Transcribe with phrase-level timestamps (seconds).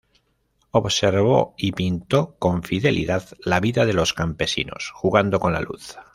[0.71, 5.95] Observó y pintó con fidelidad la vida de los campesinos, jugando con la luz.